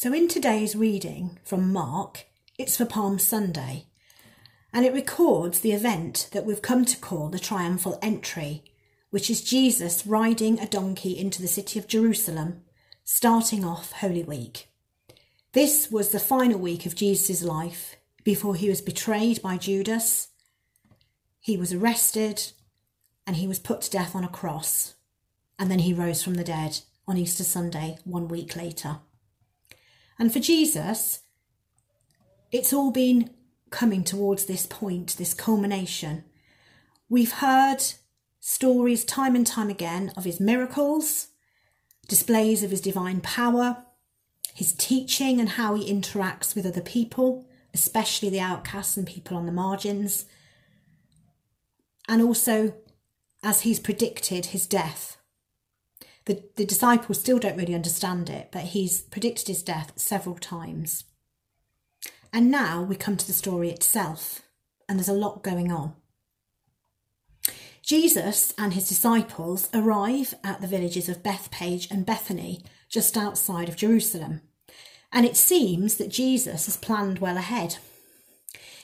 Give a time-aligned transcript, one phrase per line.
[0.00, 3.86] So, in today's reading from Mark, it's for Palm Sunday,
[4.72, 8.62] and it records the event that we've come to call the triumphal entry,
[9.10, 12.62] which is Jesus riding a donkey into the city of Jerusalem,
[13.02, 14.68] starting off Holy Week.
[15.50, 20.28] This was the final week of Jesus' life before he was betrayed by Judas,
[21.40, 22.52] he was arrested,
[23.26, 24.94] and he was put to death on a cross,
[25.58, 29.00] and then he rose from the dead on Easter Sunday, one week later.
[30.18, 31.20] And for Jesus,
[32.50, 33.30] it's all been
[33.70, 36.24] coming towards this point, this culmination.
[37.08, 37.82] We've heard
[38.40, 41.28] stories time and time again of his miracles,
[42.08, 43.84] displays of his divine power,
[44.54, 49.46] his teaching and how he interacts with other people, especially the outcasts and people on
[49.46, 50.24] the margins,
[52.08, 52.74] and also
[53.42, 55.17] as he's predicted his death
[56.28, 61.04] the, the disciples still don't really understand it, but he's predicted his death several times.
[62.32, 64.42] And now we come to the story itself,
[64.88, 65.94] and there's a lot going on.
[67.82, 73.76] Jesus and his disciples arrive at the villages of Bethphage and Bethany, just outside of
[73.76, 74.42] Jerusalem.
[75.10, 77.78] And it seems that Jesus has planned well ahead.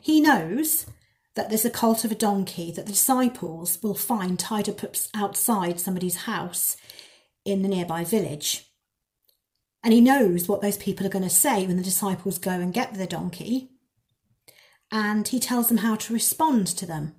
[0.00, 0.86] He knows
[1.34, 4.80] that there's a cult of a donkey that the disciples will find tied up
[5.14, 6.78] outside somebody's house
[7.46, 8.66] in the nearby village.
[9.82, 12.74] And he knows what those people are going to say when the disciples go and
[12.74, 13.70] get the donkey.
[14.90, 17.14] And he tells them how to respond to them.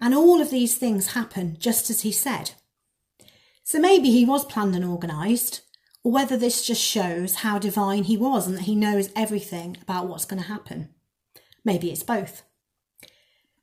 [0.00, 2.52] And all of these things happen just as he said.
[3.64, 5.62] So maybe he was planned and organised,
[6.04, 10.08] or whether this just shows how divine he was and that he knows everything about
[10.08, 10.88] what's going to happen.
[11.64, 12.42] Maybe it's both.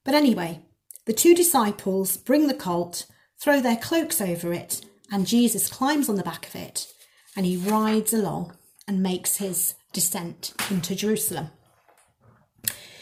[0.05, 0.61] But anyway,
[1.05, 3.05] the two disciples bring the colt,
[3.37, 6.87] throw their cloaks over it, and Jesus climbs on the back of it
[7.35, 8.55] and he rides along
[8.87, 11.49] and makes his descent into Jerusalem.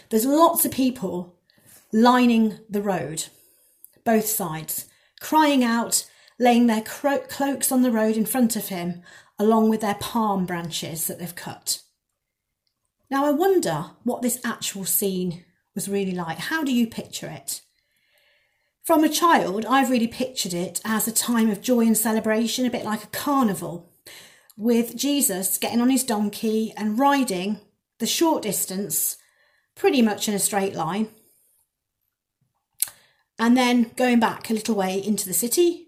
[0.10, 1.38] There's lots of people
[1.92, 3.26] lining the road,
[4.04, 4.86] both sides,
[5.20, 6.10] crying out,
[6.40, 9.02] laying their cro- cloaks on the road in front of him,
[9.40, 11.82] along with their palm branches that they've cut.
[13.10, 16.38] Now, I wonder what this actual scene was really like.
[16.38, 17.62] How do you picture it?
[18.88, 22.70] From a child, I've really pictured it as a time of joy and celebration, a
[22.70, 23.92] bit like a carnival,
[24.56, 27.60] with Jesus getting on his donkey and riding
[28.00, 29.18] the short distance
[29.76, 31.10] pretty much in a straight line,
[33.38, 35.88] and then going back a little way into the city,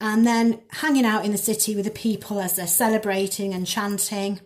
[0.00, 4.40] and then hanging out in the city with the people as they're celebrating and chanting,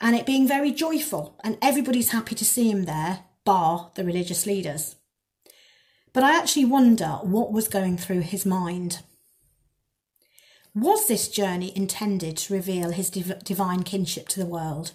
[0.00, 4.46] and it being very joyful, and everybody's happy to see him there, bar the religious
[4.46, 4.94] leaders.
[6.18, 9.02] But I actually wonder what was going through his mind.
[10.74, 14.94] Was this journey intended to reveal his div- divine kinship to the world,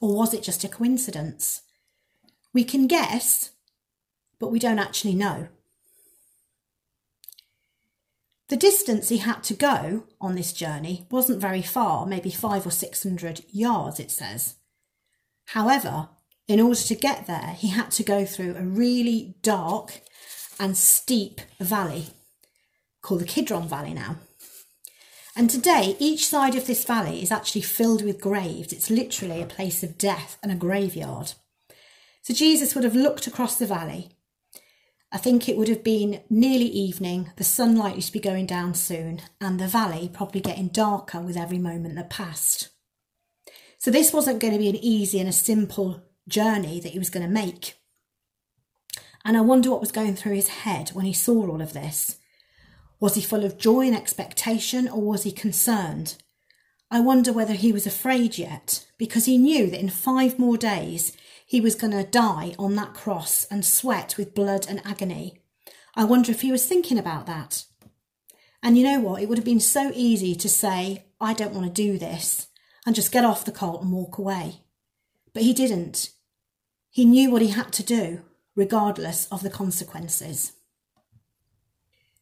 [0.00, 1.62] or was it just a coincidence?
[2.52, 3.52] We can guess,
[4.40, 5.46] but we don't actually know.
[8.48, 12.72] The distance he had to go on this journey wasn't very far, maybe five or
[12.72, 14.56] six hundred yards, it says.
[15.44, 16.08] However,
[16.48, 20.00] in order to get there, he had to go through a really dark
[20.58, 22.06] and steep valley
[23.02, 24.16] called the Kidron Valley now.
[25.36, 28.72] And today, each side of this valley is actually filled with graves.
[28.72, 31.32] It's literally a place of death and a graveyard.
[32.22, 34.10] So Jesus would have looked across the valley.
[35.12, 38.74] I think it would have been nearly evening, the sun likely to be going down
[38.74, 42.70] soon, and the valley probably getting darker with every moment that passed.
[43.78, 47.10] So this wasn't going to be an easy and a simple journey that he was
[47.10, 47.74] going to make.
[49.24, 52.18] And I wonder what was going through his head when he saw all of this.
[53.00, 56.16] Was he full of joy and expectation, or was he concerned?
[56.90, 61.16] I wonder whether he was afraid yet, because he knew that in five more days
[61.46, 65.40] he was going to die on that cross and sweat with blood and agony.
[65.94, 67.64] I wonder if he was thinking about that.
[68.62, 69.22] And you know what?
[69.22, 72.48] It would have been so easy to say, I don't want to do this,
[72.86, 74.60] and just get off the colt and walk away.
[75.32, 76.10] But he didn't.
[76.90, 78.22] He knew what he had to do,
[78.54, 80.52] regardless of the consequences.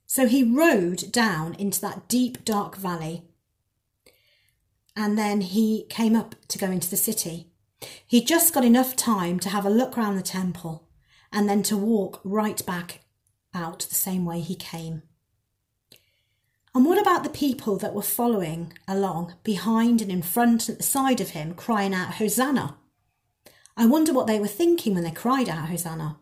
[0.06, 3.24] So he rode down into that deep, dark valley.
[4.94, 7.50] And then he came up to go into the city.
[8.06, 10.88] He just got enough time to have a look round the temple
[11.32, 13.00] and then to walk right back
[13.54, 15.02] out the same way he came.
[16.74, 20.78] And what about the people that were following along behind and in front and at
[20.78, 22.76] the side of him, crying out, Hosanna?
[23.76, 26.18] I wonder what they were thinking when they cried out, Hosanna.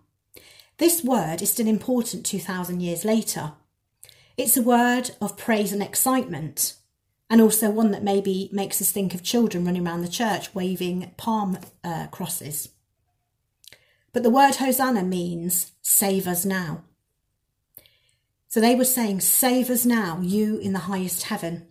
[0.79, 3.53] This word is still important 2,000 years later.
[4.37, 6.75] It's a word of praise and excitement,
[7.29, 11.13] and also one that maybe makes us think of children running around the church waving
[11.17, 12.71] palm uh, crosses.
[14.13, 16.85] But the word Hosanna means save us now.
[18.49, 21.69] So they were saying, Save us now, you in the highest heaven.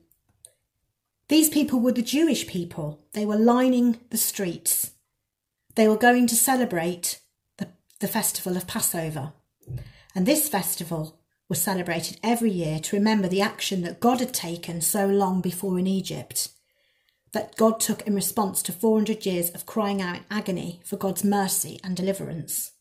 [1.28, 3.04] These people were the Jewish people.
[3.14, 4.92] They were lining the streets.
[5.76, 7.20] They were going to celebrate
[7.58, 7.70] the,
[8.00, 9.34] the festival of Passover.
[10.16, 14.82] And this festival was celebrated every year to remember the action that God had taken
[14.82, 16.50] so long before in Egypt,
[17.32, 21.24] that God took in response to 400 years of crying out in agony for God's
[21.24, 22.74] mercy and deliverance.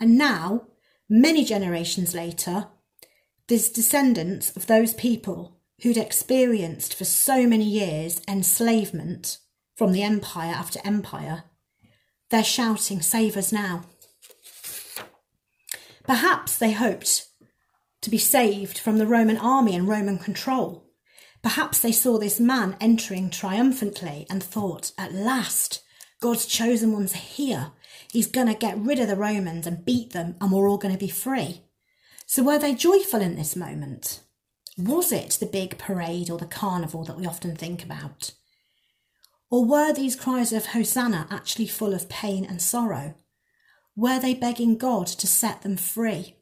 [0.00, 0.66] And now,
[1.08, 2.68] many generations later,
[3.48, 9.38] these descendants of those people who'd experienced for so many years enslavement
[9.76, 11.44] from the empire after empire.
[12.32, 13.82] They're shouting, Save us now.
[16.04, 17.26] Perhaps they hoped
[18.00, 20.86] to be saved from the Roman army and Roman control.
[21.42, 25.82] Perhaps they saw this man entering triumphantly and thought, At last,
[26.22, 27.72] God's chosen ones are here.
[28.10, 30.94] He's going to get rid of the Romans and beat them, and we're all going
[30.94, 31.64] to be free.
[32.24, 34.20] So were they joyful in this moment?
[34.78, 38.30] Was it the big parade or the carnival that we often think about?
[39.52, 43.16] Or were these cries of Hosanna actually full of pain and sorrow?
[43.94, 46.36] Were they begging God to set them free?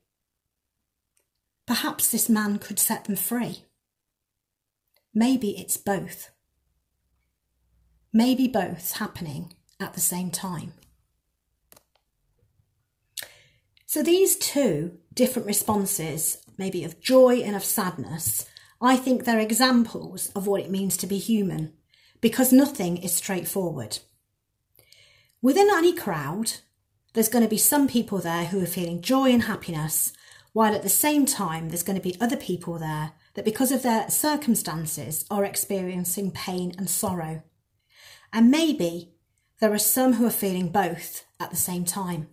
[1.67, 3.65] Perhaps this man could set them free.
[5.13, 6.31] Maybe it's both.
[8.13, 10.75] Maybe both happening at the same time.
[13.87, 18.47] So these two different responses, maybe of joy and of sadness,
[18.81, 21.73] I think they're examples of what it means to be human,
[22.21, 23.99] because nothing is straightforward.
[25.43, 26.53] Within any crowd,
[27.15, 30.13] there's going to be some people there who are feeling joy and happiness,
[30.53, 33.83] while at the same time, there's going to be other people there that, because of
[33.83, 37.43] their circumstances, are experiencing pain and sorrow.
[38.33, 39.15] And maybe
[39.61, 42.29] there are some who are feeling both at the same time.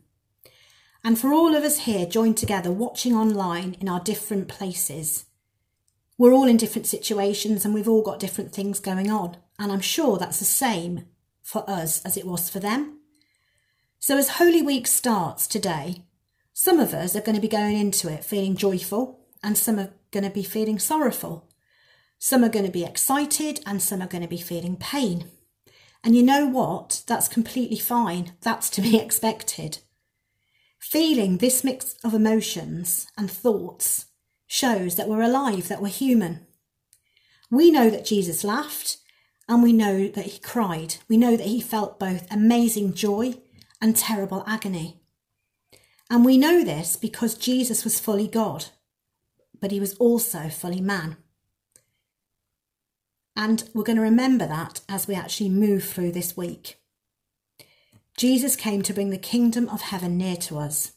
[1.04, 5.26] And for all of us here joined together watching online in our different places,
[6.18, 9.38] we're all in different situations and we've all got different things going on.
[9.60, 11.06] And I'm sure that's the same
[11.42, 13.00] for us as it was for them.
[14.00, 16.04] So as Holy Week starts today,
[16.54, 19.94] some of us are going to be going into it feeling joyful and some are
[20.12, 21.50] going to be feeling sorrowful.
[22.20, 25.30] Some are going to be excited and some are going to be feeling pain.
[26.04, 27.04] And you know what?
[27.08, 28.34] That's completely fine.
[28.42, 29.80] That's to be expected.
[30.80, 34.06] Feeling this mix of emotions and thoughts
[34.46, 36.46] shows that we're alive, that we're human.
[37.52, 38.98] We know that Jesus laughed
[39.48, 40.96] and we know that he cried.
[41.08, 43.36] We know that he felt both amazing joy
[43.82, 45.00] and terrible agony.
[46.10, 48.66] And we know this because Jesus was fully God,
[49.60, 51.18] but he was also fully man.
[53.36, 56.78] And we're going to remember that as we actually move through this week.
[58.18, 60.94] Jesus came to bring the kingdom of heaven near to us,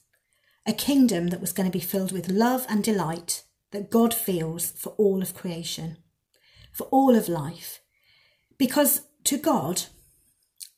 [0.66, 3.42] a kingdom that was going to be filled with love and delight
[3.72, 5.98] that God feels for all of creation,
[6.72, 7.79] for all of life.
[8.60, 9.84] Because to God,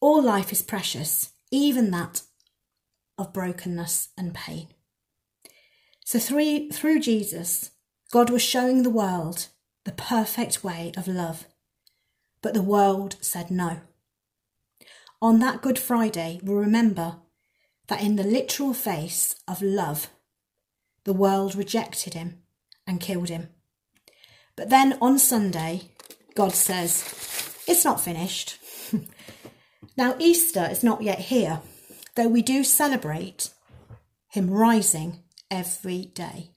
[0.00, 2.22] all life is precious, even that
[3.18, 4.68] of brokenness and pain.
[6.04, 7.72] So through, through Jesus,
[8.12, 9.48] God was showing the world
[9.84, 11.48] the perfect way of love,
[12.40, 13.80] but the world said no.
[15.20, 17.16] On that Good Friday, we'll remember
[17.88, 20.08] that in the literal face of love,
[21.02, 22.44] the world rejected him
[22.86, 23.48] and killed him.
[24.54, 25.90] But then on Sunday,
[26.36, 27.31] God says,
[27.66, 28.58] It's not finished.
[29.96, 31.60] now, Easter is not yet here,
[32.16, 33.50] though we do celebrate
[34.28, 36.50] him rising every day.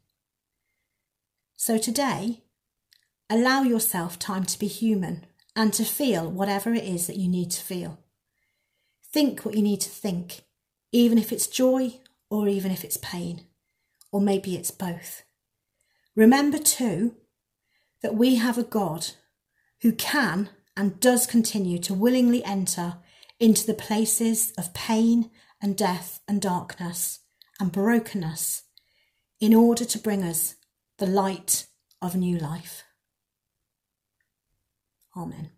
[1.55, 2.43] So today,
[3.29, 7.51] allow yourself time to be human and to feel whatever it is that you need
[7.51, 7.99] to feel.
[9.11, 10.41] Think what you need to think,
[10.91, 13.45] even if it's joy or even if it's pain,
[14.11, 15.23] or maybe it's both.
[16.15, 17.15] Remember too
[18.01, 19.07] that we have a God
[19.81, 22.97] who can and does continue to willingly enter
[23.39, 25.29] into the places of pain
[25.61, 27.19] and death and darkness
[27.59, 28.63] and brokenness
[29.39, 30.55] in order to bring us
[30.97, 31.67] the light
[32.01, 32.83] of new life.
[35.15, 35.54] Amen.